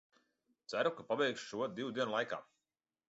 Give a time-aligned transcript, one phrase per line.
[0.71, 2.41] Ceru, ka pabeigšu šo divu dienu laikā.